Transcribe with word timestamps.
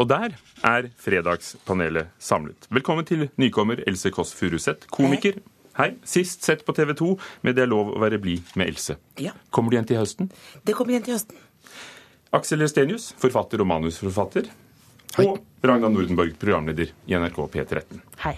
og 0.00 0.08
der 0.08 0.32
er 0.64 0.88
Fredagspanelet 0.96 2.08
samlet. 2.18 2.66
Velkommen 2.72 3.04
til 3.04 3.26
nykommer 3.40 3.82
Else 3.86 4.10
Kåss 4.14 4.32
Furuseth, 4.36 4.88
komiker. 4.88 5.36
Hei. 5.76 5.92
Sist 6.08 6.44
sett 6.44 6.64
på 6.64 6.72
TV 6.76 6.94
2 6.96 7.10
med 7.44 7.56
Det 7.56 7.66
er 7.66 7.70
lov 7.70 7.92
å 7.92 8.00
være 8.00 8.18
blid 8.20 8.48
med 8.56 8.72
Else. 8.72 8.96
Ja. 9.20 9.34
Kommer 9.52 9.70
du 9.70 9.76
igjen 9.76 9.88
til 9.90 10.00
høsten? 10.00 10.30
Det 10.64 10.74
kommer 10.76 10.94
igjen 10.96 11.04
til 11.04 11.18
høsten. 11.18 11.36
Aksel 12.32 12.64
Estenius, 12.64 13.10
forfatter 13.20 13.60
og 13.60 13.68
manusforfatter. 13.68 14.48
Hei. 15.18 15.26
Og 15.26 15.42
Ragna 15.66 15.90
Nordenborg, 15.92 16.32
programleder 16.40 16.94
i 17.10 17.18
NRK 17.18 17.44
P13. 17.52 18.00
Hei. 18.24 18.36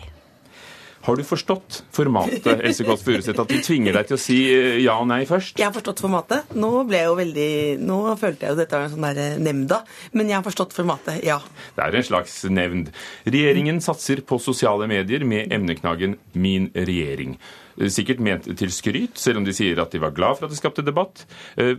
Har 1.03 1.17
du 1.19 1.25
forstått 1.27 1.81
formatet, 1.91 2.47
Else 2.63 2.85
Kåss 2.87 3.03
Furuseth, 3.03 3.41
at 3.43 3.51
de 3.51 3.59
tvinger 3.65 3.97
deg 3.97 4.07
til 4.07 4.15
å 4.15 4.21
si 4.23 4.37
eh, 4.55 4.77
ja 4.85 4.95
og 5.03 5.09
nei 5.11 5.25
først? 5.27 5.59
Jeg 5.59 5.67
har 5.67 5.75
forstått 5.75 5.99
formatet. 6.05 6.53
Nå 6.55 6.71
ble 6.87 7.01
jeg 7.01 7.09
jo 7.11 7.17
veldig 7.19 7.49
Nå 7.83 7.97
følte 8.21 8.47
jeg 8.47 8.55
jo 8.55 8.61
dette 8.61 8.79
var 8.79 8.87
en 8.87 8.95
sånn 8.95 9.07
der 9.09 9.21
eh, 9.25 9.41
nemnda. 9.43 9.81
Men 10.15 10.31
jeg 10.31 10.39
har 10.39 10.47
forstått 10.47 10.77
formatet, 10.77 11.19
ja. 11.27 11.41
Det 11.75 11.89
er 11.89 11.99
en 11.99 12.07
slags 12.07 12.37
nevnd. 12.47 12.93
Regjeringen 13.27 13.83
satser 13.83 14.23
på 14.23 14.39
sosiale 14.43 14.87
medier 14.91 15.27
med 15.27 15.51
emneknaggen 15.53 16.17
'Min 16.39 16.71
regjering'. 16.71 17.35
Eh, 17.81 17.91
Sikkert 17.91 18.23
ment 18.23 18.47
til 18.47 18.71
skryt, 18.71 19.19
selv 19.19 19.43
om 19.43 19.45
de 19.49 19.59
sier 19.59 19.83
at 19.83 19.91
de 19.91 19.99
var 19.99 20.15
glad 20.15 20.39
for 20.39 20.47
at 20.47 20.55
det 20.55 20.63
skapte 20.63 20.87
debatt. 20.87 21.27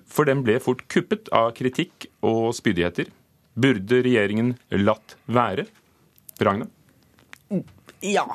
For 0.09 0.28
den 0.28 0.44
ble 0.44 0.59
fort 0.59 0.84
kuppet 0.92 1.31
av 1.31 1.53
kritikk 1.55 2.09
og 2.22 2.52
spydigheter. 2.58 3.08
Burde 3.55 4.03
regjeringen 4.03 4.58
latt 4.84 5.16
være? 5.31 5.70
Ragna? 6.44 6.67
Ja. 8.02 8.26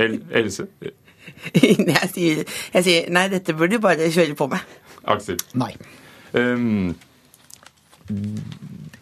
El 0.00 0.20
Else? 0.30 0.68
Jeg 1.54 2.08
sier, 2.12 2.42
jeg 2.74 2.84
sier 2.84 3.06
nei, 3.14 3.22
dette 3.32 3.54
burde 3.56 3.78
du 3.78 3.80
bare 3.80 4.10
kjøre 4.12 4.36
på 4.36 4.48
med. 4.52 4.74
Aksel? 5.08 5.38
Nei. 5.56 5.70
Um, 6.36 6.92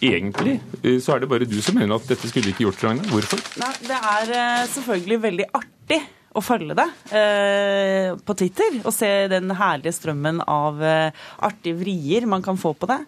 egentlig 0.03 0.59
eh, 0.83 0.99
så 1.03 1.17
er 1.17 1.23
det 1.23 1.31
bare 1.31 1.49
du 1.49 1.57
som 1.65 1.75
mener 1.79 1.97
at 1.97 2.07
dette 2.11 2.31
skulle 2.31 2.53
ikke 2.53 2.69
gjort, 2.69 2.83
Ragna. 2.87 3.07
Hvorfor? 3.11 3.43
Nei, 3.63 3.73
det 3.89 3.99
er 3.99 4.35
eh, 4.39 4.65
selvfølgelig 4.71 5.19
veldig 5.25 5.49
artig 5.59 6.01
å 6.33 6.41
følge 6.45 6.77
det 6.77 6.87
eh, 7.19 8.13
på 8.25 8.37
Twitter 8.39 8.79
og 8.83 8.93
se 8.95 9.11
den 9.33 9.53
herlige 9.59 9.95
strømmen 9.97 10.41
av 10.49 10.81
eh, 10.87 11.25
artige 11.45 11.79
vrier 11.83 12.29
man 12.31 12.45
kan 12.45 12.61
få 12.61 12.75
på 12.79 12.89
det. 12.91 13.03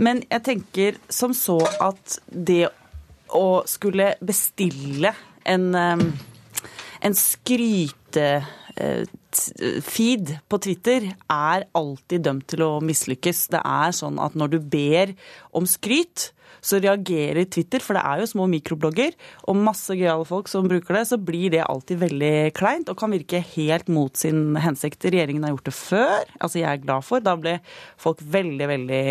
Men 0.00 0.22
jeg 0.30 0.46
tenker 0.46 1.00
som 1.12 1.34
så 1.36 1.58
at 1.80 2.20
det 2.30 2.64
å 3.36 3.62
skulle 3.68 4.14
bestille 4.24 5.12
en, 5.44 5.68
eh, 5.76 6.06
en 7.00 7.16
skryte 7.16 8.26
eh, 8.76 9.04
feed 9.86 10.34
på 10.50 10.58
Twitter 10.62 11.10
er 11.30 11.66
alltid 11.76 12.26
dømt 12.26 12.48
til 12.50 12.64
å 12.66 12.70
mislykkes. 12.84 13.46
Det 13.54 13.62
er 13.62 13.94
sånn 13.96 14.20
at 14.22 14.36
når 14.38 14.54
du 14.54 14.58
ber 14.72 15.14
om 15.56 15.68
skryt, 15.68 16.30
så 16.60 16.80
reagerer 16.82 17.48
Twitter, 17.50 17.82
for 17.84 17.96
det 17.96 18.04
er 18.04 18.22
jo 18.22 18.30
små 18.30 18.46
mikroblogger 18.50 19.14
og 19.48 19.58
masse 19.58 19.94
gøyale 19.96 20.26
folk 20.28 20.50
som 20.50 20.68
bruker 20.68 20.98
det, 20.98 21.04
så 21.10 21.18
blir 21.20 21.54
det 21.54 21.62
alltid 21.64 22.02
veldig 22.02 22.34
kleint 22.56 22.90
og 22.90 22.98
kan 23.00 23.14
virke 23.14 23.42
helt 23.54 23.90
mot 23.92 24.16
sin 24.18 24.56
hensikt. 24.60 25.06
Regjeringen 25.10 25.46
har 25.46 25.54
gjort 25.54 25.70
det 25.70 25.76
før, 25.76 26.32
altså 26.40 26.60
jeg 26.60 26.68
er 26.70 26.82
glad 26.84 27.06
for. 27.06 27.24
Da 27.24 27.36
ble 27.40 27.56
folk 28.00 28.22
veldig, 28.22 28.68
veldig 28.70 29.04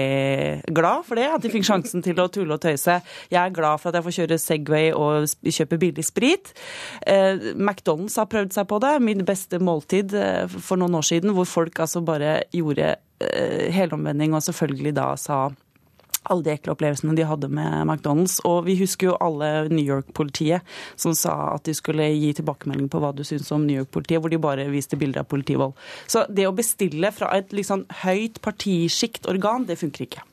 glad 0.76 1.08
for 1.08 1.20
det, 1.20 1.28
at 1.34 1.46
de 1.46 1.54
fikk 1.54 1.68
sjansen 1.68 2.06
til 2.06 2.20
å 2.22 2.30
tulle 2.34 2.58
og 2.58 2.64
tøyse. 2.64 3.00
Jeg 3.32 3.40
er 3.42 3.56
glad 3.56 3.82
for 3.82 3.92
at 3.92 4.00
jeg 4.00 4.08
får 4.08 4.18
kjøre 4.20 4.40
Segway 4.42 4.92
og 4.96 5.30
kjøpe 5.60 5.82
billig 5.82 6.06
sprit. 6.08 6.54
Eh, 7.08 7.54
McDonald's 7.56 8.18
har 8.20 8.30
prøvd 8.32 8.56
seg 8.56 8.70
på 8.70 8.82
det. 8.84 8.96
Min 9.06 9.26
beste 9.28 9.62
måltid 9.64 10.16
eh, 10.18 10.46
for 10.60 10.80
noen 10.82 11.00
år 11.00 11.08
siden, 11.10 11.34
hvor 11.38 11.50
folk 11.50 11.80
altså 11.84 12.04
bare 12.06 12.40
gjorde 12.56 12.96
eh, 12.96 13.68
helomvending 13.76 14.36
og 14.36 14.46
selvfølgelig 14.46 14.96
da 14.98 15.10
sa 15.20 15.48
alle 16.30 16.46
de 16.46 16.54
ekle 16.54 16.74
opplevelsene 16.76 17.16
de 17.18 17.28
hadde 17.28 17.50
med 17.52 17.86
McDonald's. 17.86 18.40
Og 18.48 18.64
vi 18.68 18.78
husker 18.80 19.12
jo 19.12 19.18
alle 19.24 19.68
New 19.72 19.84
York-politiet 19.84 20.66
som 21.00 21.16
sa 21.18 21.36
at 21.56 21.68
de 21.68 21.76
skulle 21.78 22.08
gi 22.14 22.34
tilbakemelding 22.40 22.90
på 22.92 23.02
hva 23.04 23.14
du 23.16 23.26
syns 23.28 23.52
om 23.56 23.66
New 23.66 23.82
York-politiet, 23.82 24.22
hvor 24.22 24.34
de 24.34 24.42
bare 24.42 24.70
viste 24.72 25.00
bilder 25.00 25.24
av 25.24 25.30
politivold. 25.32 25.78
Så 26.08 26.26
det 26.30 26.48
å 26.48 26.56
bestille 26.56 27.14
fra 27.16 27.32
et 27.38 27.54
liksom 27.56 27.86
høyt 28.04 28.42
partisjikt 28.46 29.30
organ, 29.30 29.68
det 29.70 29.80
funker 29.82 30.08
ikke. 30.08 30.26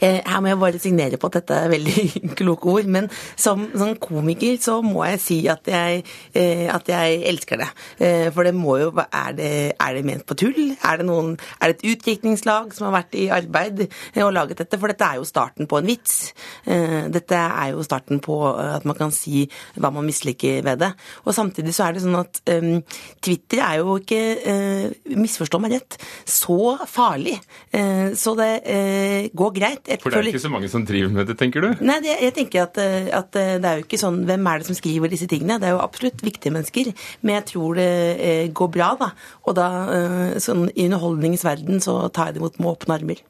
Eh, 0.00 0.20
Her 0.24 0.40
må 0.40 0.52
jeg 0.52 0.60
bare 0.60 0.82
signere 0.82 1.18
på 1.20 1.30
at 1.30 1.38
dette 1.40 1.56
er 1.56 1.72
veldig 1.72 2.04
kloke 2.40 2.72
ord, 2.72 2.88
men 2.90 3.08
som, 3.36 3.66
som 3.74 3.94
komiker 4.00 4.58
så 4.62 4.78
må 4.84 5.04
jeg 5.08 5.20
si 5.22 5.38
at 5.50 5.68
jeg, 5.70 6.04
eh, 6.34 6.66
at 6.72 6.88
jeg 6.90 7.22
elsker 7.30 7.62
det. 7.62 7.68
Eh, 8.00 8.28
For 8.34 8.46
det 8.48 8.54
må 8.56 8.78
jo 8.82 8.92
er 8.98 9.32
det, 9.36 9.52
er 9.78 9.94
det 9.96 10.04
ment 10.06 10.26
på 10.28 10.36
tull? 10.38 10.72
Er 10.82 11.00
det, 11.00 11.06
noen, 11.08 11.34
er 11.60 11.72
det 11.72 11.78
et 11.78 11.86
utdrikningslag 11.94 12.72
som 12.76 12.88
har 12.88 12.98
vært 13.00 13.18
i 13.18 13.28
arbeid 13.34 13.84
og 14.24 14.32
laget 14.34 14.62
dette? 14.62 14.78
For 14.80 14.90
dette 14.90 15.06
er 15.06 15.20
jo 15.20 15.28
starten 15.28 15.68
på 15.70 15.78
en 15.80 15.88
vits. 15.88 16.32
Dette 16.64 17.38
er 17.38 17.72
jo 17.74 17.84
starten 17.86 18.20
på 18.24 18.36
at 18.48 18.84
man 18.88 18.96
kan 18.98 19.12
si 19.14 19.44
hva 19.78 19.90
man 19.94 20.06
misliker 20.06 20.62
ved 20.66 20.80
det. 20.82 20.90
Og 21.24 21.34
samtidig 21.36 21.74
så 21.76 21.88
er 21.88 21.96
det 21.96 22.02
sånn 22.04 22.18
at 22.18 22.40
um, 22.54 22.80
Twitter 23.24 23.62
er 23.64 23.80
jo 23.82 23.98
ikke, 24.00 24.20
uh, 24.48 25.14
misforstå 25.18 25.60
meg 25.62 25.76
rett, 25.76 25.98
så 26.28 26.76
farlig. 26.88 27.36
Uh, 27.74 28.14
Så 28.18 28.34
det 28.38 28.50
uh, 28.64 29.28
går 29.36 29.50
greit. 29.52 29.57
Jeg 29.62 30.00
For 30.02 30.14
det 30.14 30.20
er 30.20 30.30
ikke 30.32 30.42
så 30.42 30.52
mange 30.52 30.70
som 30.72 30.84
driver 30.86 31.12
med 31.14 31.28
det, 31.30 31.38
tenker 31.40 31.64
du? 31.64 31.68
Nei, 31.84 31.98
det, 32.04 32.14
jeg 32.24 32.34
tenker 32.36 32.64
at, 32.66 32.78
eh, 32.82 33.08
at 33.14 33.38
eh, 33.38 33.56
det 33.62 33.70
er 33.70 33.80
jo 33.80 33.86
ikke 33.86 34.00
sånn 34.00 34.20
Hvem 34.28 34.46
er 34.50 34.60
det 34.60 34.68
som 34.68 34.78
skriver 34.78 35.12
disse 35.12 35.28
tingene? 35.30 35.58
Det 35.60 35.70
er 35.70 35.76
jo 35.76 35.82
absolutt 35.82 36.22
viktige 36.24 36.54
mennesker. 36.54 36.92
Men 37.22 37.38
jeg 37.40 37.48
tror 37.52 37.80
det 37.80 37.90
eh, 38.18 38.44
går 38.54 38.72
bra, 38.74 38.92
da. 39.00 39.10
Og 39.48 39.58
da, 39.58 39.68
eh, 39.96 40.38
sånn 40.42 40.68
i 40.74 40.86
underholdningens 40.86 41.46
verden, 41.46 41.82
så 41.84 42.00
tar 42.12 42.30
jeg 42.30 42.38
det 42.38 42.42
imot 42.44 42.58
med 42.62 42.72
åpne 42.74 42.98
armer. 42.98 43.22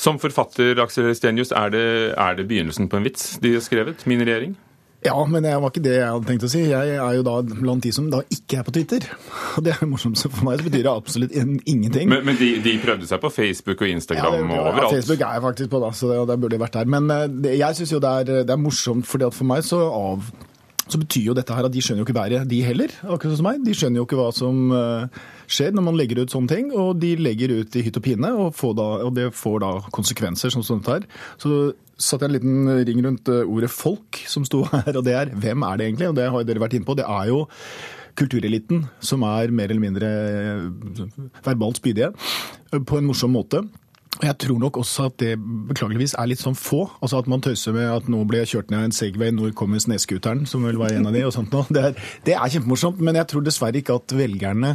Som 0.00 0.20
forfatter, 0.22 0.78
Aksel 0.80 1.10
Stenius, 1.16 1.52
er 1.52 1.72
det, 1.74 1.86
er 2.16 2.36
det 2.38 2.48
begynnelsen 2.48 2.88
på 2.88 3.00
en 3.00 3.04
vits 3.04 3.34
de 3.42 3.56
har 3.58 3.64
skrevet? 3.64 4.06
Min 4.08 4.22
regjering? 4.24 4.56
Ja, 5.00 5.14
men 5.24 5.42
det 5.46 5.54
var 5.56 5.70
ikke 5.72 5.80
det 5.84 5.94
jeg 5.96 6.04
hadde 6.12 6.28
tenkt 6.28 6.42
å 6.44 6.50
si. 6.52 6.60
Jeg 6.68 6.90
er 7.00 7.14
jo 7.16 7.22
da 7.24 7.38
blant 7.48 7.86
de 7.86 7.92
som 7.96 8.10
da 8.12 8.18
ikke 8.28 8.58
er 8.60 8.66
på 8.66 8.74
Twitter. 8.76 9.06
Og 9.56 9.64
det 9.64 9.72
er 9.72 9.88
morsomt, 9.88 10.18
så 10.20 10.28
for 10.28 10.44
meg 10.50 10.60
så 10.60 10.66
betyr 10.68 10.84
det 10.84 10.92
absolutt 10.92 11.32
ingenting. 11.40 12.10
Men, 12.12 12.26
men 12.28 12.36
de, 12.36 12.50
de 12.64 12.74
prøvde 12.82 13.08
seg 13.08 13.22
på 13.22 13.30
Facebook 13.32 13.80
og 13.80 13.88
Ja, 13.88 13.94
Instagram 13.96 14.36
det- 14.36 14.42
og 14.44 14.52
ja, 14.58 14.60
overalt. 14.68 14.94
Facebook 14.98 15.24
er 15.24 15.38
jeg 15.38 15.44
faktisk 15.46 15.72
på, 15.72 15.80
da, 15.86 15.90
så 15.96 16.10
det, 16.12 16.20
det 16.28 16.38
burde 16.44 16.58
jeg 16.58 16.64
vært 16.66 16.76
der. 16.76 16.92
Men 16.96 17.10
eh, 17.16 17.24
det, 17.46 17.56
jeg 17.62 17.80
syns 17.80 17.94
jo 17.96 18.02
det 18.04 18.12
er, 18.20 18.44
det 18.44 18.54
er 18.56 18.60
morsomt, 18.60 19.08
fordi 19.08 19.28
at 19.30 19.38
for 19.40 19.48
meg 19.54 19.64
så 19.64 19.80
av 19.88 20.28
så 20.92 21.00
betyr 21.00 21.30
jo 21.30 21.36
dette 21.36 21.54
her 21.54 21.66
at 21.66 21.74
de 21.74 21.82
skjønner 21.84 22.02
jo 22.02 22.08
ikke 22.08 22.16
været, 22.16 22.48
de 22.50 22.62
heller. 22.64 22.94
akkurat 23.02 23.38
som 23.38 23.46
meg. 23.48 23.60
De 23.66 23.74
skjønner 23.76 24.00
jo 24.00 24.06
ikke 24.06 24.18
hva 24.18 24.30
som 24.34 24.72
eh, 24.76 25.20
skjer 25.50 25.76
når 25.76 25.86
man 25.86 25.98
legger 25.98 26.22
ut 26.22 26.34
sånne 26.34 26.50
ting. 26.50 26.72
Og 26.76 26.98
de 27.02 27.14
legger 27.20 27.54
ut 27.60 27.78
i 27.78 27.84
hytt 27.86 28.00
og 28.00 28.06
pine, 28.06 28.32
og, 28.46 28.58
da, 28.78 28.88
og 29.06 29.14
det 29.16 29.30
får 29.36 29.60
da 29.64 29.70
konsekvenser 29.94 30.54
som 30.54 30.66
sånt 30.66 30.90
her. 30.90 31.06
Så 31.40 31.72
satte 32.00 32.26
jeg 32.26 32.30
en 32.30 32.36
liten 32.38 32.84
ring 32.88 33.04
rundt 33.06 33.30
eh, 33.32 33.46
ordet 33.46 33.72
folk 33.72 34.22
som 34.30 34.46
sto 34.48 34.64
her, 34.72 34.92
og 34.94 35.06
det 35.06 35.16
er 35.16 35.34
hvem 35.34 35.66
er 35.68 35.80
det 35.80 35.88
egentlig? 35.90 36.10
Og 36.10 36.18
det 36.18 36.28
har 36.30 36.48
dere 36.48 36.64
vært 36.64 36.78
inne 36.78 36.88
på. 36.88 36.98
Det 36.98 37.08
er 37.08 37.30
jo 37.32 37.44
kultureliten 38.18 38.84
som 39.04 39.22
er 39.26 39.52
mer 39.54 39.70
eller 39.70 39.84
mindre 39.84 40.08
eh, 40.08 41.04
verbalt 41.46 41.80
spydige 41.80 42.12
på 42.70 42.98
en 42.98 43.08
morsom 43.08 43.32
måte. 43.34 43.62
Og 44.20 44.26
Jeg 44.28 44.36
tror 44.44 44.58
nok 44.60 44.76
også 44.76 45.06
at 45.08 45.16
det 45.22 45.34
beklageligvis 45.70 46.12
er 46.20 46.28
litt 46.28 46.42
sånn 46.42 46.58
få. 46.58 46.82
Altså 47.00 47.22
At 47.22 47.28
man 47.30 47.40
tøyser 47.44 47.72
med 47.76 47.88
at 47.88 48.08
nå 48.12 48.20
ble 48.28 48.42
jeg 48.42 48.52
kjørt 48.54 48.72
ned 48.72 48.90
en 48.90 48.94
Segway, 48.94 49.32
når 49.32 49.54
kommer 49.56 49.80
snøscooteren, 49.80 50.44
som 50.48 50.66
vel 50.68 50.80
var 50.80 50.92
en 50.92 51.08
av 51.08 51.16
de, 51.16 51.24
og 51.24 51.32
sånt 51.32 51.54
noe. 51.56 51.64
Det 51.72 51.84
er, 51.90 51.94
det 52.26 52.34
er 52.36 52.52
kjempemorsomt, 52.52 53.00
men 53.00 53.16
jeg 53.16 53.30
tror 53.30 53.46
dessverre 53.46 53.80
ikke 53.80 53.96
at 53.96 54.12
velgerne 54.16 54.74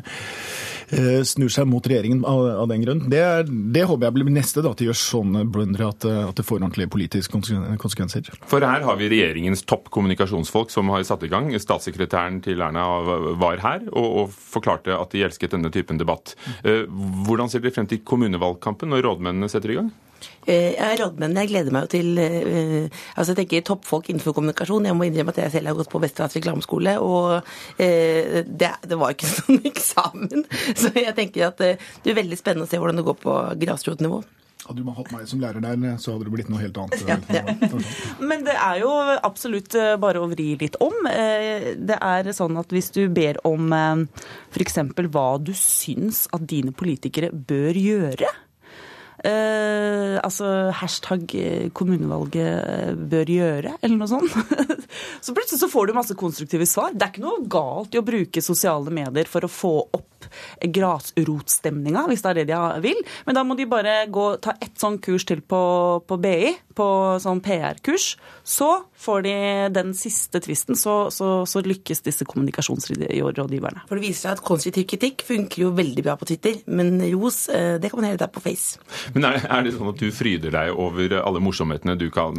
eh, 0.89 1.22
snur 1.28 1.51
seg 1.53 1.67
mot 1.69 1.85
regjeringen 1.85 2.23
av, 2.25 2.41
av 2.63 2.69
den 2.72 2.85
grunn. 2.85 3.03
Det, 3.11 3.22
er, 3.22 3.45
det 3.45 3.85
håper 3.85 4.07
jeg 4.07 4.16
blir 4.17 4.34
neste 4.34 4.63
da, 4.66 4.73
at 4.73 4.81
de 4.81 4.89
gjør 4.89 5.00
sånne 5.00 5.45
blundere 5.53 5.91
at, 5.94 6.07
at 6.31 6.39
det 6.39 6.47
får 6.47 6.63
ordentlige 6.63 6.91
politiske 6.95 7.41
konsekvenser. 7.81 8.31
For 8.50 8.66
her 8.66 8.85
har 8.88 9.00
vi 9.00 9.11
regjeringens 9.13 9.66
topp 9.69 9.91
kommunikasjonsfolk 9.94 10.73
som 10.73 10.89
har 10.94 11.05
satt 11.05 11.28
i 11.28 11.31
gang. 11.31 11.51
Statssekretæren 11.61 12.41
til 12.45 12.66
Erna 12.66 12.88
var 13.38 13.61
her 13.61 13.85
og, 13.91 14.09
og 14.23 14.34
forklarte 14.34 14.97
at 14.97 15.13
de 15.13 15.23
elsket 15.28 15.53
denne 15.53 15.69
typen 15.73 16.01
debatt. 16.01 16.34
Eh, 16.66 16.89
Hvordan 17.25 17.51
ser 17.51 17.61
dere 17.61 17.75
frem 17.75 17.89
til 17.89 18.01
kommunevalgkampen 18.07 18.89
når 18.91 19.05
rådmennene 19.35 19.50
setter 19.51 19.72
i 19.72 19.75
gang? 19.79 19.91
Eh, 20.47 20.73
Jeg 20.73 20.79
er 20.79 21.01
rådmenn. 21.03 21.35
Jeg 21.38 21.50
gleder 21.51 21.72
meg 21.75 21.85
jo 21.85 21.91
til 21.91 22.18
eh, 22.18 22.90
altså 23.18 23.34
jeg 23.34 23.40
tenker 23.44 23.66
toppfolk 23.68 24.09
innenfor 24.09 24.34
kommunikasjon. 24.38 24.85
Jeg 24.88 24.96
må 24.96 25.05
innrømme 25.09 25.34
at 25.35 25.41
jeg 25.43 25.52
selv 25.58 25.67
har 25.67 25.76
gått 25.76 25.91
på 25.91 26.02
Vesterålens 26.02 26.37
reklameskole, 26.40 26.96
og 27.03 27.43
eh, 27.82 28.41
det, 28.47 28.72
det 28.87 28.97
var 28.97 29.14
ikke 29.14 29.28
sånn 29.35 29.59
eksamen. 29.66 30.46
Så 30.76 30.93
jeg 30.96 31.14
tenker 31.17 31.49
at 31.52 31.61
eh, 31.61 31.78
det 32.03 32.14
er 32.14 32.20
veldig 32.22 32.40
spennende 32.40 32.66
å 32.66 32.72
se 32.72 32.79
hvordan 32.79 33.02
det 33.02 33.05
går 33.09 33.20
på 33.26 33.35
grasrotnivå. 33.66 34.23
Hadde 34.66 34.82
du 34.82 34.87
hatt 34.97 35.11
meg 35.14 35.28
som 35.29 35.41
lærer 35.43 35.61
der, 35.61 35.78
så 36.02 36.16
hadde 36.16 36.26
det 36.26 36.31
blitt 36.34 36.47
noe 36.49 36.64
helt 36.64 36.78
annet. 36.81 37.03
Ja, 37.11 37.20
ja. 37.29 37.43
Men 38.31 38.47
det 38.47 38.55
er 38.58 38.79
jo 38.81 38.90
absolutt 39.28 39.76
bare 40.02 40.23
å 40.23 40.31
vri 40.31 40.55
litt 40.58 40.79
om. 40.81 40.96
Eh, 41.11 41.76
Det 41.78 41.99
er 42.02 42.31
sånn 42.34 42.58
at 42.58 42.73
hvis 42.73 42.90
du 42.96 43.03
ber 43.14 43.38
om 43.46 43.70
f.eks. 43.76 44.79
hva 45.11 45.28
du 45.43 45.53
syns 45.53 46.23
at 46.34 46.47
dine 46.49 46.73
politikere 46.73 47.29
bør 47.35 47.78
gjøre 47.78 48.31
Eh, 49.25 50.16
altså 50.22 50.69
hashtag 50.75 51.31
eh, 51.39 51.69
kommunevalget 51.73 52.45
eh, 52.45 52.91
bør 53.09 53.31
gjøre, 53.33 53.72
eller 53.81 53.97
noe 53.97 54.09
sånt. 54.11 54.35
så 55.25 55.33
plutselig 55.33 55.63
så 55.63 55.69
får 55.72 55.89
du 55.89 55.95
masse 55.97 56.17
konstruktive 56.19 56.67
svar. 56.69 56.93
Det 56.93 57.07
er 57.07 57.13
ikke 57.13 57.23
noe 57.25 57.47
galt 57.49 57.95
i 57.95 58.01
å 58.01 58.05
bruke 58.05 58.43
sosiale 58.45 58.93
medier 58.93 59.29
for 59.29 59.47
å 59.47 59.51
få 59.51 59.73
opp 59.97 60.15
grasrotstemninga, 60.61 62.05
hvis 62.09 62.25
det 62.25 62.31
er 62.31 62.41
det 62.41 62.47
de 62.51 62.83
vil. 62.85 63.01
Men 63.27 63.37
da 63.37 63.45
må 63.47 63.57
de 63.57 63.67
bare 63.69 63.97
gå, 64.11 64.27
ta 64.43 64.55
ett 64.61 64.75
sånn 64.81 64.99
kurs 65.03 65.27
til 65.27 65.43
på, 65.45 65.61
på 66.07 66.19
BI, 66.22 66.55
på 66.75 66.87
sånn 67.23 67.41
PR-kurs. 67.45 68.16
Så 68.45 68.69
får 69.05 69.25
de 69.25 69.35
den 69.75 69.93
siste 69.97 70.41
tvisten, 70.43 70.77
så, 70.79 71.09
så, 71.13 71.29
så 71.49 71.61
lykkes 71.66 72.03
disse 72.05 72.25
kommunikasjonsrådgiverne. 72.29 73.85
For 73.89 73.97
det 73.97 74.05
viser 74.07 74.27
seg 74.27 74.37
at 74.37 74.43
konstruktiv 74.45 74.87
kritikk 74.89 75.25
funker 75.27 75.66
jo 75.66 75.72
veldig 75.77 76.05
bra 76.05 76.16
på 76.19 76.28
Twitter, 76.29 76.59
men 76.66 76.97
ros, 77.13 77.45
eh, 77.49 77.75
det 77.81 77.91
kan 77.91 78.01
man 78.01 78.09
hele 78.09 78.21
ta 78.21 78.29
på 78.31 78.43
Face. 78.45 78.79
Men 79.16 79.28
er, 79.29 79.39
er 79.49 79.66
det 79.66 79.75
sånn 79.75 79.91
at 79.91 80.01
du 80.01 80.09
fryder 80.16 80.53
deg 80.55 80.73
over 80.81 81.17
alle 81.21 81.41
morsomhetene 81.43 81.97
du 81.99 82.07
kan, 82.13 82.35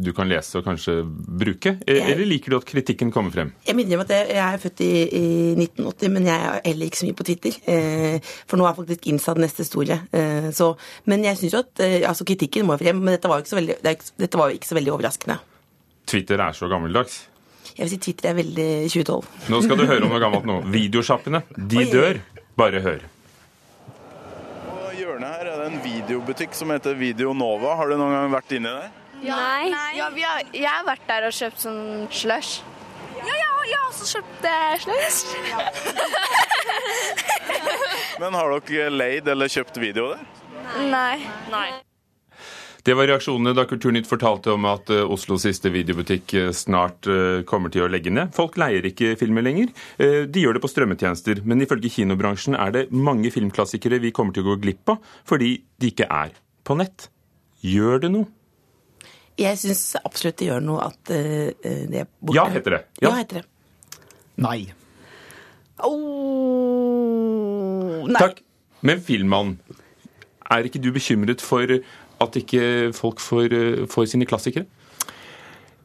du 0.00 0.10
kan 0.16 0.30
lese 0.30 0.60
og 0.60 0.66
kanskje 0.68 1.00
bruke? 1.04 1.76
Eller 1.86 2.24
liker 2.28 2.54
du 2.54 2.58
at 2.60 2.68
kritikken 2.68 3.12
kommer 3.14 3.34
frem? 3.34 3.52
Jeg 3.66 3.76
minner 3.78 3.98
om 3.98 4.04
at 4.06 4.14
jeg 4.14 4.40
er 4.44 4.60
født 4.62 4.84
i, 4.84 4.92
i 5.04 5.24
1980, 5.56 6.14
men 6.14 6.30
jeg 6.30 6.48
er 6.50 6.60
heller 6.64 6.90
ikke 6.90 7.02
så 7.02 7.08
mye 7.08 7.13
på 7.16 7.26
Twitter. 7.26 7.56
Eh, 7.70 8.18
for 8.48 8.60
nå 8.60 8.66
er 8.68 8.76
faktisk 8.76 9.04
den 9.08 9.44
neste 9.44 9.66
store. 9.66 10.00
Eh, 10.14 10.50
så, 10.54 10.72
men 11.10 11.24
jeg 11.26 11.40
syns 11.40 11.56
jo 11.56 11.62
at 11.64 11.84
eh, 11.84 12.00
altså 12.08 12.26
kritikken 12.28 12.66
må 12.68 12.78
frem. 12.80 13.00
Men 13.02 13.16
dette 13.16 13.30
var 13.30 13.40
jo 13.40 13.46
ikke 13.46 13.54
så 13.54 13.60
veldig, 13.60 13.78
dette 13.82 14.40
var 14.40 14.50
jo 14.50 14.58
ikke 14.58 14.70
så 14.70 14.78
veldig 14.78 14.94
overraskende. 14.96 15.38
Twitter 16.10 16.42
er 16.44 16.56
så 16.56 16.68
gammeldags? 16.68 17.22
Jeg 17.74 17.86
vil 17.86 17.92
si 17.94 17.98
Twitter 18.06 18.30
er 18.30 18.36
veldig 18.38 18.68
2012. 18.92 19.48
Nå 19.50 19.60
skal 19.64 19.80
du 19.80 19.86
høre 19.88 20.04
om 20.06 20.12
noe 20.12 20.22
gammelt 20.22 20.46
nå. 20.46 20.60
Videosjappene, 20.70 21.42
de 21.56 21.86
dør. 21.90 22.20
Bare 22.60 22.82
hør. 22.84 23.06
På 24.68 24.92
hjørnet 24.94 25.32
her 25.40 25.48
er 25.50 25.62
det 25.62 25.70
en 25.72 25.80
videobutikk 25.82 26.54
som 26.54 26.70
heter 26.70 26.94
Video 26.98 27.32
Nova. 27.34 27.74
Har 27.80 27.90
du 27.90 27.96
noen 27.98 28.14
gang 28.14 28.30
vært 28.36 28.54
inni 28.54 28.70
der? 28.70 28.92
Nei. 29.24 29.72
Ja, 29.96 30.10
vi 30.14 30.22
har, 30.26 30.44
jeg 30.52 30.68
har 30.68 30.86
vært 30.86 31.08
der 31.08 31.26
og 31.28 31.34
kjøpt 31.34 31.64
sånn 31.64 31.82
slush. 32.12 32.62
Ja, 33.24 33.26
ja, 33.26 33.52
jeg 33.70 33.78
har 33.80 33.88
også 33.88 34.10
kjøpt 34.12 34.48
eh, 34.50 34.74
slush. 34.84 36.40
Men 38.20 38.36
har 38.38 38.54
dere 38.68 38.92
leid 38.92 39.28
eller 39.28 39.50
kjøpt 39.50 39.80
video 39.82 40.12
der? 40.14 40.22
Nei. 40.90 41.18
Nei. 41.52 41.68
Det 42.84 42.92
var 42.92 43.08
reaksjonene 43.08 43.54
da 43.56 43.64
Kulturnytt 43.64 44.08
fortalte 44.08 44.52
om 44.52 44.66
at 44.68 44.90
eh, 44.92 45.00
Oslos 45.08 45.46
siste 45.46 45.70
videobutikk 45.72 46.34
eh, 46.36 46.50
snart 46.52 47.08
eh, 47.08 47.40
kommer 47.48 47.72
til 47.72 47.86
å 47.86 47.88
legge 47.88 48.12
ned. 48.12 48.34
Folk 48.36 48.58
leier 48.60 48.84
ikke 48.84 49.14
filmer 49.20 49.44
lenger. 49.46 49.72
De 49.96 50.42
gjør 50.42 50.58
det 50.58 50.62
på 50.64 50.68
strømmetjenester, 50.68 51.40
men 51.48 51.64
ifølge 51.64 51.88
kinobransjen 51.94 52.58
er 52.60 52.74
det 52.74 52.84
mange 52.92 53.32
filmklassikere 53.32 54.02
vi 54.04 54.12
kommer 54.12 54.36
til 54.36 54.44
å 54.44 54.52
gå 54.52 54.58
glipp 54.66 54.92
av 54.92 55.00
fordi 55.24 55.56
de 55.80 55.92
ikke 55.94 56.10
er 56.12 56.36
på 56.66 56.76
nett. 56.76 57.08
Gjør 57.64 58.04
det 58.04 58.12
noe? 58.12 58.28
Jeg 59.40 59.58
syns 59.62 59.96
absolutt 60.04 60.42
det 60.42 60.50
gjør 60.50 60.62
noe 60.68 60.84
at 60.90 61.00
det 61.08 62.04
er 62.04 62.08
borte. 62.20 62.36
Ja, 62.36 62.46
heter 62.52 62.76
det. 62.76 62.82
Ja, 63.00 63.08
ja 63.08 63.16
heter 63.22 63.40
det. 63.40 64.00
Nei. 64.44 64.58
Oh, 65.82 65.96
nei. 68.06 68.20
Takk. 68.20 68.42
Men 68.84 69.00
Filmmann, 69.00 69.58
er 70.50 70.58
ikke 70.68 70.82
du 70.82 70.92
bekymret 70.92 71.40
for 71.42 71.66
at 72.22 72.36
ikke 72.36 72.92
folk 72.94 73.20
får, 73.20 73.48
får 73.90 74.04
sine 74.12 74.26
klassikere? 74.28 74.64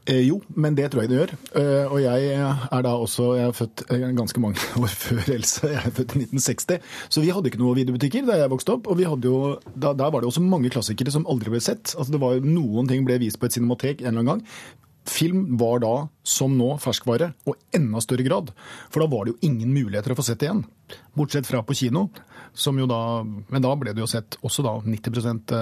Eh, 0.10 0.24
jo, 0.26 0.40
men 0.58 0.74
det 0.78 0.88
tror 0.90 1.04
jeg 1.04 1.12
det 1.12 1.18
gjør. 1.20 1.32
Eh, 1.60 1.92
og 1.92 2.00
jeg 2.02 2.30
er 2.34 2.82
da 2.86 2.96
også 2.98 3.34
Jeg 3.38 3.50
er 3.50 3.58
født 3.58 3.84
eh, 3.94 4.06
ganske 4.18 4.42
mange 4.42 4.58
år 4.82 4.90
før 4.90 5.34
Else. 5.36 5.68
Jeg 5.70 5.82
er 5.84 5.94
født 5.94 6.16
i 6.16 6.24
1960. 6.24 6.80
Så 7.14 7.22
vi 7.22 7.30
hadde 7.36 7.52
ikke 7.52 7.62
noen 7.62 7.78
videobutikker 7.78 8.26
da 8.26 8.40
jeg 8.40 8.52
vokste 8.52 8.78
opp. 8.78 8.90
Og 8.90 8.98
vi 8.98 9.06
hadde 9.10 9.30
jo, 9.30 9.58
da, 9.76 9.94
der 9.94 10.10
var 10.10 10.24
det 10.24 10.32
også 10.32 10.42
mange 10.42 10.72
klassikere 10.74 11.14
som 11.14 11.28
aldri 11.30 11.54
ble 11.54 11.62
sett. 11.62 11.94
Altså 11.96 12.16
det 12.16 12.22
var 12.24 12.38
jo 12.38 12.46
Noen 12.50 12.90
ting 12.90 13.06
ble 13.06 13.20
vist 13.22 13.40
på 13.40 13.50
et 13.50 13.58
cinematek 13.58 14.02
en 14.02 14.10
eller 14.10 14.24
annen 14.24 14.32
gang. 14.34 14.46
Film 15.10 15.58
var 15.58 15.82
da, 15.82 15.94
som 16.24 16.54
nå, 16.58 16.76
ferskvare, 16.82 17.32
og 17.50 17.58
enda 17.76 18.02
større 18.04 18.26
grad. 18.28 18.52
For 18.94 19.02
da 19.02 19.10
var 19.10 19.26
det 19.26 19.34
jo 19.34 19.50
ingen 19.50 19.72
muligheter 19.74 20.14
å 20.14 20.20
få 20.20 20.26
sett 20.28 20.42
det 20.42 20.50
igjen. 20.50 20.64
Bortsett 21.18 21.50
fra 21.50 21.62
på 21.66 21.76
kino, 21.78 22.08
som 22.54 22.78
jo 22.80 22.88
da 22.90 23.22
Men 23.24 23.62
da 23.62 23.72
ble 23.78 23.94
det 23.94 24.02
jo 24.02 24.10
sett 24.10 24.40
også 24.46 24.64
da 24.66 24.74
90% 24.82 25.54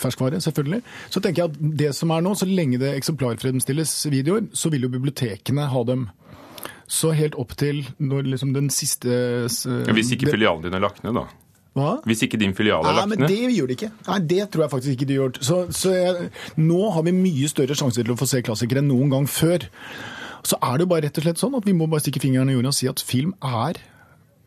ferskvare, 0.00 0.40
selvfølgelig. 0.42 0.82
Så 1.10 1.22
tenker 1.22 1.44
jeg 1.44 1.52
at 1.52 1.78
det 1.84 1.92
som 1.98 2.12
er 2.14 2.24
nå, 2.24 2.34
så 2.38 2.48
lenge 2.48 2.80
det 2.82 2.94
eksemplarfremstilles 2.98 3.94
videoer, 4.14 4.48
så 4.54 4.70
vil 4.74 4.86
jo 4.86 4.94
bibliotekene 4.94 5.68
ha 5.70 5.86
dem. 5.86 6.08
Så 6.90 7.14
helt 7.16 7.38
opp 7.40 7.54
til 7.58 7.82
når 7.98 8.28
liksom 8.34 8.52
den 8.54 8.68
siste 8.72 9.46
Hvis 9.48 10.12
ikke 10.14 10.34
filialen 10.34 10.66
din 10.66 10.76
er 10.76 10.84
lagt 10.84 11.02
ned, 11.04 11.16
da? 11.16 11.43
Hva? 11.74 11.96
Hvis 12.06 12.22
ikke 12.22 12.38
din 12.38 12.54
filial 12.54 12.84
er 12.84 12.92
Nei, 12.92 12.98
lagt 13.00 13.10
men 13.10 13.24
ned? 13.24 13.32
Det 13.32 13.54
gjør 13.56 13.70
det 13.70 13.76
ikke. 13.78 13.92
Nei, 14.06 14.18
Det 14.30 14.42
tror 14.50 14.64
jeg 14.64 14.72
faktisk 14.76 14.92
ikke 14.94 15.08
de 15.10 15.16
gjør. 15.18 15.32
Så, 15.42 15.56
så 15.74 15.94
jeg, 15.94 16.28
nå 16.62 16.90
har 16.94 17.06
vi 17.06 17.14
mye 17.16 17.50
større 17.50 17.74
sjanse 17.78 18.02
til 18.02 18.14
å 18.14 18.18
få 18.20 18.28
se 18.30 18.42
klassikere 18.46 18.82
enn 18.84 18.92
noen 18.92 19.10
gang 19.10 19.26
før. 19.30 19.66
Så 20.46 20.60
er 20.60 20.76
det 20.78 20.86
jo 20.86 20.92
bare 20.92 21.08
rett 21.08 21.18
og 21.18 21.26
slett 21.26 21.40
sånn 21.40 21.56
at 21.58 21.66
vi 21.66 21.74
må 21.74 21.88
bare 21.90 22.04
stikke 22.04 22.22
fingeren 22.22 22.52
i 22.52 22.54
jorda 22.54 22.70
og 22.70 22.78
si 22.78 22.90
at 22.90 23.02
film 23.02 23.34
er 23.42 23.80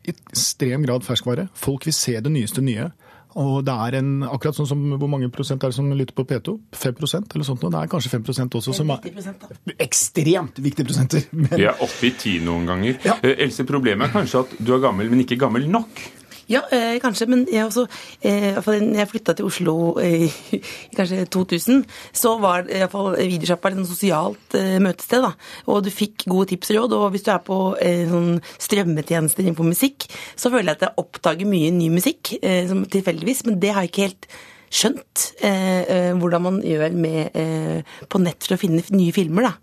i 0.07 0.13
ekstrem 0.13 0.85
grad 0.87 1.03
ferskvare. 1.03 1.49
Folk 1.57 1.89
vil 1.89 1.95
se 1.97 2.15
det 2.23 2.31
nyeste 2.31 2.63
nye. 2.63 2.91
Og 3.37 3.59
det 3.67 3.73
er 3.73 3.97
en, 3.99 4.11
akkurat 4.25 4.55
sånn 4.57 4.69
som 4.69 4.79
Hvor 4.97 5.09
mange 5.11 5.27
prosent 5.33 5.61
er 5.61 5.69
det 5.69 5.77
som 5.77 5.89
lytter 5.93 6.15
på 6.17 6.23
P2? 6.25 6.55
5 6.73 6.95
eller 7.03 7.45
sånt 7.45 7.61
noe? 7.61 7.73
Det 7.73 7.81
er 7.83 7.91
kanskje 7.91 8.11
5 8.15 8.55
også 8.57 8.73
som 8.73 8.93
er 8.95 9.03
90%, 9.03 9.43
da. 9.43 9.75
ekstremt 9.83 10.61
viktige 10.63 10.87
prosenter. 10.87 11.27
Men 11.35 11.51
Vi 11.51 11.67
er 11.67 11.83
oppe 11.83 12.07
i 12.07 12.13
ti 12.17 12.37
noen 12.41 12.65
ganger. 12.69 12.97
Ja. 13.05 13.17
Eh, 13.21 13.43
Else, 13.45 13.67
problemet 13.67 14.07
er 14.07 14.15
kanskje 14.15 14.45
at 14.45 14.55
du 14.57 14.73
er 14.73 14.81
gammel, 14.81 15.11
men 15.11 15.21
ikke 15.25 15.37
gammel 15.43 15.67
nok. 15.69 16.01
Ja, 16.47 16.61
eh, 16.71 16.95
kanskje, 17.03 17.27
men 17.27 17.43
jeg 17.51 17.65
også 17.65 17.83
eh, 18.23 18.55
jeg 18.55 19.07
flytta 19.11 19.33
til 19.35 19.49
Oslo 19.49 19.73
eh, 19.99 20.31
i 20.55 20.61
kanskje 20.95 21.25
2000, 21.33 21.83
så 22.15 22.37
var 22.39 22.69
i 22.69 22.79
hvert 22.79 22.93
fall 22.93 23.17
videosjappa 23.19 23.73
et 23.73 23.81
sosialt 23.89 24.55
eh, 24.55 24.77
møtested. 24.83 25.25
da, 25.27 25.33
Og 25.67 25.83
du 25.83 25.91
fikk 25.91 26.23
gode 26.31 26.53
tips 26.53 26.71
og 26.71 26.79
råd. 26.79 26.95
Og 27.01 27.09
hvis 27.11 27.27
du 27.27 27.31
er 27.33 27.43
på 27.43 27.59
eh, 27.83 28.05
sånn 28.07 28.37
strømmetjenester 28.63 29.43
innenfor 29.43 29.67
musikk, 29.67 30.07
så 30.39 30.53
føler 30.53 30.71
jeg 30.71 30.79
at 30.79 30.87
jeg 30.87 31.03
oppdager 31.03 31.51
mye 31.51 31.73
ny 31.75 31.91
musikk 31.91 32.37
eh, 32.39 32.63
som 32.69 32.85
tilfeldigvis, 32.87 33.43
men 33.49 33.59
det 33.59 33.73
har 33.75 33.83
jeg 33.83 33.91
ikke 33.91 34.07
helt 34.07 34.31
skjønt 34.73 35.23
eh, 35.45 35.83
eh, 35.87 36.09
hvordan 36.19 36.43
man 36.43 36.57
gjør 36.65 36.95
med, 36.97 37.35
eh, 37.37 37.97
på 38.09 38.19
nett 38.21 38.43
for 38.43 38.57
å 38.57 38.59
finne 38.59 38.83
nye 38.93 39.13
filmer. 39.15 39.47
da. 39.47 39.53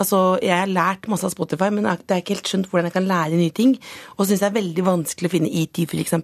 Altså, 0.00 0.38
Jeg 0.42 0.56
har 0.56 0.70
lært 0.70 1.08
masse 1.08 1.24
av 1.24 1.32
Spotify, 1.34 1.70
men 1.70 1.84
jeg 1.84 1.98
har 2.08 2.20
ikke 2.20 2.34
helt 2.36 2.50
skjønt 2.50 2.68
hvordan 2.70 2.88
jeg 2.88 2.96
kan 2.96 3.08
lære 3.08 3.40
nye 3.40 3.54
ting. 3.56 3.76
Og 4.18 4.26
syns 4.26 4.40
det 4.40 4.50
er 4.50 4.58
veldig 4.58 4.84
vanskelig 4.86 5.30
å 5.30 5.34
finne 5.34 5.52
ET, 5.52 5.82
f.eks. 5.84 6.16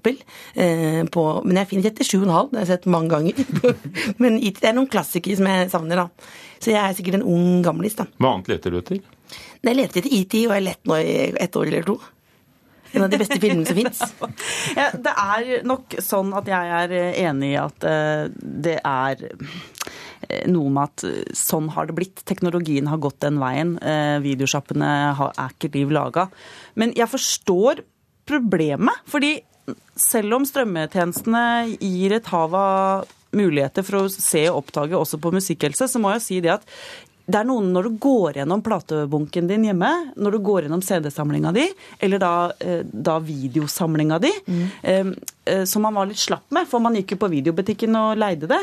Eh, 0.54 1.02
på, 1.12 1.26
men 1.44 1.60
jeg 1.62 1.70
finner 1.72 1.90
37,5, 1.90 2.50
det 2.52 2.60
har 2.60 2.64
jeg 2.64 2.72
sett 2.74 2.90
mange 2.92 3.12
ganger. 3.14 3.34
men 4.22 4.40
ET 4.40 4.62
er 4.62 4.76
noen 4.76 4.90
klassikere 4.90 5.38
som 5.38 5.48
jeg 5.50 5.70
savner, 5.72 6.04
da. 6.04 6.32
Så 6.60 6.72
jeg 6.72 6.82
er 6.82 6.96
sikkert 6.96 7.20
en 7.20 7.28
ung 7.28 7.62
gamlis, 7.64 7.96
da. 7.98 8.08
Hva 8.20 8.34
annet 8.34 8.52
leter 8.54 8.72
du 8.72 8.80
etter? 8.80 9.00
Jeg 9.66 9.74
leter 9.74 10.02
etter 10.02 10.12
ET, 10.12 10.36
og 10.44 10.52
jeg 10.52 10.52
har 10.52 10.68
lett 10.68 10.86
nå 10.86 11.00
i 11.00 11.16
ett 11.42 11.56
år 11.58 11.72
eller 11.72 11.88
to. 11.88 11.98
En 12.94 13.06
av 13.06 13.10
de 13.12 13.20
beste 13.20 13.38
filmene 13.42 13.66
som 13.68 13.78
fins. 13.78 14.02
Ja, 14.76 14.90
det 14.92 15.12
er 15.12 15.66
nok 15.66 15.96
sånn 16.02 16.34
at 16.36 16.48
jeg 16.50 16.76
er 16.80 16.94
enig 17.26 17.54
i 17.54 17.58
at 17.60 17.86
eh, 17.88 18.26
det 18.66 18.76
er 18.82 19.24
eh, 19.26 20.46
noe 20.50 20.72
med 20.72 20.84
at 20.84 21.06
eh, 21.08 21.34
sånn 21.36 21.70
har 21.74 21.88
det 21.88 21.96
blitt. 21.98 22.24
Teknologien 22.28 22.90
har 22.90 23.02
gått 23.02 23.20
den 23.24 23.40
veien. 23.42 23.76
Eh, 23.82 24.16
Videosjappene 24.24 24.92
er 25.26 25.50
ikke 25.50 25.72
liv 25.76 25.94
laga. 25.94 26.28
Men 26.78 26.94
jeg 26.96 27.10
forstår 27.12 27.84
problemet. 28.26 29.04
fordi 29.06 29.38
selv 29.98 30.36
om 30.36 30.46
strømmetjenestene 30.46 31.44
gir 31.80 32.14
et 32.14 32.28
hav 32.30 32.54
av 32.54 33.14
muligheter 33.36 33.84
for 33.86 34.04
å 34.04 34.12
se 34.12 34.44
og 34.50 34.62
oppdage 34.62 34.98
også 34.98 35.18
på 35.22 35.32
musikkhelse, 35.34 35.88
så 35.90 36.00
må 36.02 36.12
jeg 36.14 36.24
si 36.24 36.40
det 36.44 36.54
at 36.58 36.68
det 37.26 37.40
er 37.40 37.46
noen 37.48 37.72
når 37.74 37.88
du 37.88 37.96
går 38.02 38.38
gjennom 38.40 38.62
platebunken 38.62 39.48
din 39.50 39.66
hjemme, 39.66 39.90
når 40.14 40.36
du 40.36 40.38
går 40.46 40.66
gjennom 40.66 40.82
CD-samlinga 40.84 41.50
di, 41.56 41.64
eller 41.98 42.22
da, 42.22 42.34
eh, 42.60 42.84
da 42.86 43.18
videosamlinga 43.18 44.20
di, 44.22 44.30
eh, 44.82 45.10
eh, 45.44 45.64
som 45.64 45.82
man 45.82 45.94
var 45.94 46.06
litt 46.06 46.22
slapp 46.22 46.46
med, 46.54 46.68
for 46.70 46.80
man 46.80 46.94
gikk 46.94 47.16
jo 47.16 47.22
på 47.24 47.32
videobutikken 47.34 47.98
og 47.98 48.20
leide 48.22 48.46
det, 48.50 48.62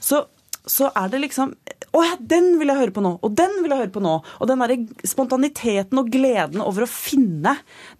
så, 0.00 0.22
så 0.66 0.88
er 0.96 1.10
det 1.12 1.20
liksom 1.26 1.52
Å 1.94 2.02
ja, 2.02 2.14
den 2.18 2.54
vil 2.58 2.70
jeg 2.72 2.80
høre 2.80 2.94
på 2.94 3.02
nå! 3.04 3.12
Og 3.22 3.34
den 3.36 3.52
vil 3.60 3.70
jeg 3.70 3.84
høre 3.84 3.92
på 3.94 4.02
nå! 4.02 4.14
Og 4.42 4.48
den 4.50 4.62
derre 4.62 5.06
spontaniteten 5.06 6.00
og 6.00 6.08
gleden 6.10 6.62
over 6.64 6.86
å 6.86 6.90
finne 6.90 7.52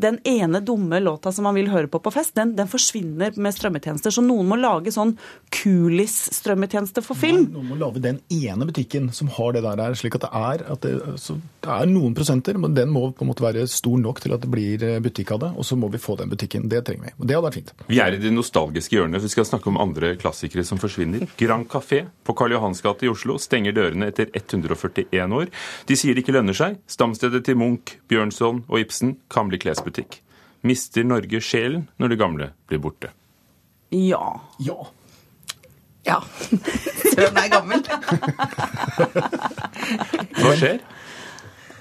den 0.02 0.16
ene 0.26 0.58
dumme 0.64 0.98
låta 1.02 1.30
som 1.34 1.46
man 1.46 1.54
vil 1.54 1.70
høre 1.70 1.90
på 1.92 2.00
på 2.02 2.10
fest, 2.14 2.34
den, 2.34 2.56
den 2.58 2.70
forsvinner 2.70 3.36
med 3.38 3.54
strømmetjenester. 3.54 4.10
Så 4.14 4.24
noen 4.24 4.48
må 4.50 4.58
lage 4.58 4.90
sånn 4.94 5.14
Kulis-strømmetjeneste 5.54 7.04
for 7.06 7.18
film. 7.18 7.44
Nei, 7.44 7.54
Noen 7.54 7.68
må 7.70 7.78
lage 7.78 8.02
den 8.02 8.18
ene 8.34 8.66
butikken 8.66 9.12
som 9.14 9.30
har 9.36 9.54
det 9.54 9.62
der, 9.62 9.84
her, 9.84 9.94
slik 9.98 10.18
at 10.18 10.26
det 10.26 10.32
er, 10.40 10.64
at 10.74 10.82
det, 10.82 10.94
så 11.22 11.36
det 11.62 11.70
er 11.76 11.92
noen 11.92 12.16
prosenter, 12.18 12.58
men 12.60 12.74
den 12.74 12.90
må 12.92 13.06
på 13.14 13.22
en 13.24 13.30
måte 13.30 13.44
være 13.44 13.68
stor 13.70 14.00
nok 14.00 14.24
til 14.24 14.34
at 14.34 14.42
det 14.42 14.50
blir 14.50 14.82
eh, 14.88 14.98
butikk 15.04 15.36
av 15.36 15.44
det, 15.44 15.52
og 15.54 15.68
så 15.68 15.78
må 15.78 15.92
vi 15.92 16.02
få 16.02 16.18
den 16.18 16.32
butikken. 16.32 16.66
Det 16.72 16.82
trenger 16.88 17.12
vi. 17.12 17.14
Og 17.20 17.28
det 17.28 17.38
hadde 17.38 17.46
vært 17.46 17.60
fint. 17.60 17.72
Vi 17.92 18.02
er 18.02 18.16
i 18.16 18.20
det 18.24 18.34
nostalgiske 18.34 18.98
hjørnet. 18.98 19.22
Vi 19.22 19.32
skal 19.32 19.46
snakke 19.48 19.70
om 19.70 19.78
andre 19.80 20.16
klassikere 20.18 20.66
som 20.66 20.82
forsvinner. 20.82 21.28
Grand 21.38 21.70
Café 21.70 22.04
på 22.26 22.34
Karl 22.36 22.53
Johans 22.54 22.82
gate 22.84 23.06
i 23.06 23.10
Oslo 23.12 23.36
stenger 23.42 23.74
dørene 23.76 24.08
etter 24.12 24.30
141 24.32 25.36
år. 25.38 25.50
De 25.88 25.98
sier 25.98 26.14
det 26.14 26.24
ikke 26.24 26.36
lønner 26.36 26.56
seg. 26.56 26.78
Stamstedet 26.90 27.44
til 27.46 27.58
Munch, 27.60 27.98
Bjørnson 28.10 28.64
og 28.68 28.80
Ibsen 28.80 29.18
kan 29.32 29.50
bli 29.50 29.60
klesbutikk. 29.62 30.20
Mister 30.64 31.04
Norge 31.04 31.42
sjelen 31.44 31.88
når 32.00 32.14
det 32.14 32.20
gamle 32.22 32.52
blir 32.70 32.80
borte? 32.80 33.12
Ja. 33.92 34.22
Ja. 34.64 34.78
Ja. 36.06 36.20
Søren 37.14 37.38
er 37.40 37.50
gammel. 37.52 37.84
Hva 40.40 40.56
skjer? 40.56 40.80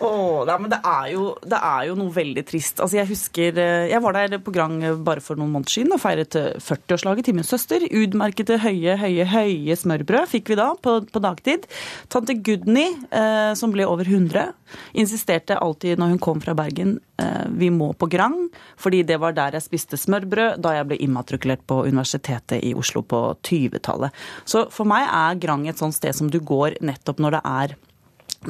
Åh, 0.01 0.43
nei, 0.49 0.55
men 0.59 0.71
det 0.71 0.79
er, 0.83 1.05
jo, 1.13 1.27
det 1.45 1.59
er 1.59 1.85
jo 1.87 1.95
noe 1.99 2.11
veldig 2.13 2.43
trist. 2.47 2.81
Altså, 2.81 2.97
Jeg 2.97 3.09
husker, 3.11 3.59
eh, 3.61 3.89
jeg 3.91 4.01
var 4.03 4.15
der 4.17 4.39
på 4.41 4.53
Grang 4.55 4.79
bare 5.05 5.21
for 5.23 5.39
noen 5.39 5.53
måneder 5.53 5.75
siden 5.75 5.93
og 5.95 6.01
feiret 6.01 6.35
eh, 6.39 6.57
40-årslaget 6.57 7.29
til 7.29 7.37
min 7.37 7.47
søster. 7.47 7.85
Utmerkede 7.87 8.57
høye, 8.63 8.97
høye, 8.99 9.27
høye 9.29 9.77
smørbrød 9.79 10.31
fikk 10.31 10.51
vi 10.51 10.57
da 10.59 10.71
på, 10.75 10.97
på 11.05 11.23
dagtid. 11.23 11.69
Tante 12.11 12.35
Gudny, 12.35 12.87
eh, 13.13 13.53
som 13.59 13.75
ble 13.75 13.87
over 13.87 14.09
100, 14.09 14.51
insisterte 14.97 15.59
alltid 15.61 16.01
når 16.01 16.15
hun 16.15 16.21
kom 16.25 16.43
fra 16.43 16.57
Bergen 16.57 16.97
eh, 17.21 17.45
vi 17.53 17.69
må 17.73 17.93
på 17.93 18.09
Grang, 18.11 18.49
fordi 18.81 19.03
det 19.07 19.21
var 19.21 19.37
der 19.37 19.59
jeg 19.59 19.67
spiste 19.67 19.99
smørbrød 20.01 20.59
da 20.63 20.75
jeg 20.79 20.89
ble 20.89 20.99
immatrikulert 21.05 21.63
på 21.69 21.83
Universitetet 21.85 22.65
i 22.65 22.73
Oslo 22.77 23.05
på 23.05 23.23
20-tallet. 23.45 24.11
Så 24.49 24.67
for 24.73 24.89
meg 24.89 25.07
er 25.07 25.41
Grang 25.43 25.67
et 25.69 25.79
sånt 25.79 25.95
sted 25.95 26.17
som 26.17 26.33
du 26.33 26.41
går 26.41 26.81
nettopp 26.81 27.21
når 27.23 27.37
det 27.37 27.43
er 27.53 27.79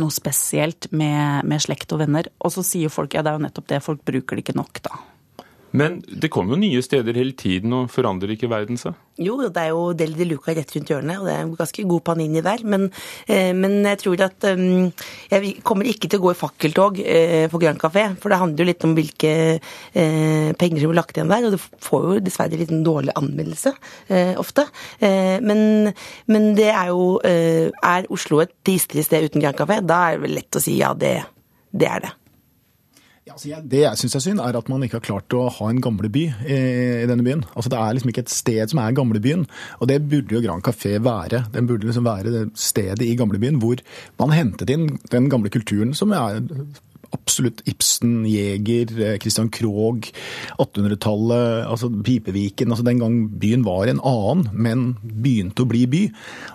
noe 0.01 0.13
spesielt 0.13 0.89
med, 0.91 1.45
med 1.49 1.63
slekt 1.63 1.93
og 1.95 2.03
venner. 2.03 2.29
Og 2.43 2.53
så 2.55 2.65
sier 2.65 2.93
folk 2.93 3.15
ja, 3.15 3.23
det 3.23 3.33
er 3.33 3.39
jo 3.39 3.45
nettopp 3.47 3.69
det, 3.71 3.83
folk 3.85 4.05
bruker 4.07 4.37
det 4.39 4.45
ikke 4.45 4.57
nok, 4.59 4.81
da. 4.85 5.01
Men 5.73 6.01
det 6.05 6.29
kommer 6.29 6.53
jo 6.53 6.61
nye 6.61 6.81
steder 6.85 7.17
hele 7.17 7.33
tiden, 7.37 7.73
og 7.73 7.89
forandrer 7.89 8.35
ikke 8.35 8.49
verden 8.51 8.77
seg? 8.77 8.93
Jo, 9.21 9.35
det 9.41 9.61
er 9.61 9.71
jo 9.73 9.91
Del 9.97 10.13
de 10.17 10.25
Luca 10.29 10.53
rett 10.53 10.71
rundt 10.73 10.89
hjørnet, 10.89 11.19
og 11.21 11.27
det 11.27 11.33
er 11.33 11.41
en 11.43 11.55
ganske 11.57 11.85
god 11.89 12.03
panini 12.05 12.43
der. 12.45 12.61
Men, 12.65 12.85
eh, 13.27 13.51
men 13.57 13.79
jeg 13.85 13.99
tror 14.03 14.23
at 14.25 14.47
um, 14.53 14.91
Jeg 15.31 15.63
kommer 15.65 15.89
ikke 15.89 16.09
til 16.09 16.21
å 16.21 16.25
gå 16.27 16.33
i 16.33 16.37
fakkeltog 16.37 17.01
eh, 17.01 17.49
på 17.49 17.61
Grand 17.61 17.81
Café, 17.81 18.05
for 18.21 18.29
det 18.29 18.41
handler 18.41 18.63
jo 18.63 18.69
litt 18.69 18.85
om 18.85 18.95
hvilke 18.97 19.33
eh, 19.57 20.49
penger 20.61 20.81
som 20.81 20.93
blir 20.93 21.01
lagt 21.01 21.17
igjen 21.17 21.33
der, 21.33 21.49
og 21.49 21.57
det 21.57 21.61
får 21.89 22.07
jo 22.07 22.23
dessverre 22.25 22.59
litt 22.61 22.73
en 22.73 22.85
dårlig 22.85 23.17
anmeldelse 23.17 23.73
eh, 24.13 24.33
ofte. 24.41 24.67
Eh, 25.01 25.37
men, 25.41 25.93
men, 26.29 26.51
det 26.53 26.69
er 26.69 26.91
jo 26.93 27.17
Er 27.23 28.05
Oslo 28.13 28.43
et 28.43 28.51
tristelig 28.65 29.07
sted 29.07 29.25
uten 29.25 29.41
Grand 29.41 29.57
Café? 29.57 29.81
Da 29.81 30.03
er 30.09 30.17
det 30.19 30.27
vel 30.27 30.37
lett 30.37 30.59
å 30.59 30.61
si 30.61 30.77
ja, 30.77 30.93
det, 30.93 31.15
det 31.73 31.89
er 31.89 32.05
det. 32.05 32.17
Ja, 33.23 33.37
altså 33.37 33.47
jeg, 33.47 33.63
det 33.71 33.79
jeg 33.79 33.99
syns 34.01 34.17
er 34.17 34.21
synd, 34.25 34.39
er 34.43 34.57
at 34.59 34.67
man 34.67 34.81
ikke 34.83 34.97
har 34.99 35.05
klart 35.05 35.33
å 35.37 35.45
ha 35.55 35.67
en 35.71 35.77
gamleby 35.83 36.23
i, 36.27 36.57
i 37.03 37.07
denne 37.07 37.23
byen. 37.23 37.45
Altså 37.53 37.71
Det 37.71 37.77
er 37.79 37.95
liksom 37.95 38.11
ikke 38.11 38.23
et 38.25 38.33
sted 38.33 38.73
som 38.73 38.81
er 38.83 38.97
gamlebyen, 38.97 39.45
og 39.79 39.87
det 39.87 40.01
burde 40.11 40.35
jo 40.35 40.41
Grand 40.43 40.65
Café 40.65 40.97
være. 40.99 41.45
Den 41.53 41.69
burde 41.69 41.87
liksom 41.87 42.03
være 42.03 42.33
det 42.33 42.41
stedet 42.59 43.05
i 43.07 43.15
gamlebyen 43.15 43.61
hvor 43.63 43.79
man 44.19 44.35
hentet 44.35 44.73
inn 44.75 44.89
den 45.13 45.29
gamle 45.31 45.53
kulturen 45.53 45.95
som 45.95 46.11
er 46.17 46.41
absolutt 47.13 47.61
Ibsen, 47.69 48.23
Jæger, 48.27 48.91
eh, 48.99 49.17
Christian 49.21 49.49
Krogh, 49.53 50.09
1800-tallet, 50.59 51.65
altså 51.69 51.89
Pipeviken. 51.89 52.71
altså 52.71 52.83
Den 52.85 52.99
gang 52.99 53.15
byen 53.39 53.65
var 53.65 53.87
en 53.87 54.01
annen, 54.03 54.49
men 54.53 54.85
begynte 55.01 55.63
å 55.63 55.69
bli 55.69 55.85
by. 55.87 56.03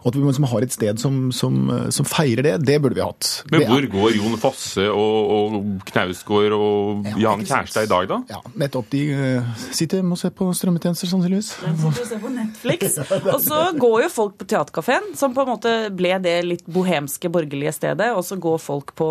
Og 0.03 0.11
at 0.11 0.19
vi 0.19 0.25
liksom 0.25 0.49
har 0.51 0.67
et 0.67 0.75
sted 0.75 1.01
som, 1.01 1.31
som, 1.33 1.59
eh, 1.71 1.89
som, 1.95 2.09
feirer 2.09 2.45
det, 2.45 2.55
det 2.67 2.79
burde 2.83 2.99
vi 2.99 3.05
hatt. 3.05 3.31
Men 3.53 3.67
hvor 3.69 3.83
er... 3.83 3.91
går 3.93 4.17
Jon 4.19 4.39
Fosse 4.41 4.87
og, 4.91 5.33
og 5.35 5.59
Knausgård 5.89 6.57
og 6.57 7.09
ja, 7.09 7.17
Jan 7.27 7.45
Kjærstad 7.47 7.89
i 7.89 7.93
dag, 7.93 8.09
da? 8.11 8.21
Ja, 8.31 8.43
Nettopp. 8.59 8.89
De 8.89 9.03
uh, 9.13 9.49
sitter 9.75 10.01
hjemme 10.01 10.17
og 10.17 10.21
ser 10.21 10.33
på 10.33 10.47
strømmetjenester, 10.57 11.11
sannsynligvis. 11.11 11.51
De 11.61 11.73
sitter 11.77 12.05
og 12.05 12.11
ser 12.13 12.23
på 12.23 12.33
Netflix. 12.33 12.97
Og 13.35 13.43
så 13.45 13.59
går 13.77 14.05
jo 14.07 14.09
folk 14.13 14.39
på 14.41 14.47
Teaterkafeen, 14.49 15.11
som 15.19 15.35
på 15.37 15.45
en 15.45 15.51
måte 15.51 15.73
ble 15.95 16.15
det 16.25 16.37
litt 16.47 16.65
bohemske, 16.71 17.29
borgerlige 17.33 17.75
stedet. 17.77 18.09
Og 18.17 18.25
så 18.25 18.39
går 18.41 18.57
folk 18.63 18.95
på 18.99 19.09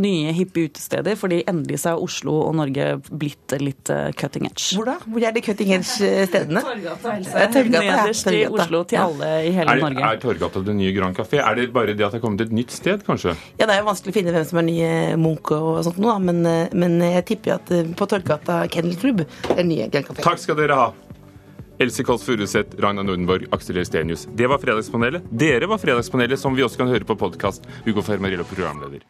nye, 0.00 0.32
hippe 0.36 0.64
utesteder, 0.80 1.16
fordi 1.20 1.42
endelig 1.48 1.80
så 1.82 1.94
er 1.94 2.02
Oslo 2.02 2.36
og 2.46 2.56
Norge 2.58 2.86
blitt 3.10 3.54
litt 3.60 3.90
uh, 3.92 4.08
cutting 4.16 4.48
edge. 4.48 4.72
Hvor 4.76 4.88
da? 4.88 4.96
Hvor 5.04 5.26
er 5.28 5.34
de 5.36 5.42
cutting 5.44 5.74
edge-stedene? 5.76 6.62
Torgata, 6.70 7.16
Else. 7.16 7.64
Nederst 7.70 8.30
i 8.32 8.44
Oslo 8.48 8.82
til 8.88 9.00
alle 9.02 9.30
i 9.46 9.52
hele 9.54 9.76
er, 9.76 9.82
Norge. 9.84 10.06
Er 10.06 10.22
Torgata 10.22 10.64
det 10.64 10.76
nye 10.78 10.94
Grand 10.96 11.16
Café? 11.16 11.42
Er 11.44 11.58
det 11.58 11.68
bare 11.74 11.94
det 11.94 12.06
at 12.06 12.16
det 12.16 12.20
er 12.22 12.24
kommet 12.24 12.46
et 12.46 12.54
nytt 12.54 12.72
sted, 12.74 13.04
kanskje? 13.06 13.36
Ja, 13.60 13.66
det 13.66 13.76
er 13.76 13.82
jo 13.82 13.90
vanskelig 13.90 14.14
å 14.14 14.18
finne 14.20 14.34
hvem 14.34 14.48
som 14.48 14.62
er 14.62 14.66
nye 14.70 14.90
Munch 15.20 15.52
og 15.56 15.84
sånt 15.86 16.00
noe, 16.02 16.16
men, 16.22 16.42
eh, 16.48 16.72
men 16.76 16.98
jeg 17.04 17.26
tipper 17.34 17.58
at 17.58 17.70
eh, 17.74 17.86
på 17.96 18.08
Torgata 18.10 18.62
Kennel 18.72 18.98
Club 19.00 19.24
er 19.26 19.62
nye 19.66 19.90
Grand 19.92 20.08
Café. 20.08 20.24
Takk 20.24 20.42
skal 20.42 20.58
dere 20.60 20.80
ha. 20.80 20.90
Else 21.80 22.04
Kåss 22.04 22.26
Furuseth, 22.26 22.76
Ragna 22.82 23.02
Nordenborg, 23.06 23.46
Aksel 23.56 23.80
Elstenius. 23.80 24.26
Det 24.36 24.50
var 24.52 24.60
Fredagspanelet. 24.60 25.30
Dere 25.32 25.70
var 25.70 25.80
Fredagspanelet, 25.80 26.40
som 26.40 26.52
vi 26.56 26.66
også 26.66 26.82
kan 26.82 26.92
høre 26.92 27.08
på 27.08 27.16
podkast. 27.16 27.64
Hugo 27.86 28.04
Fermarello, 28.04 28.44
programleder. 28.44 29.06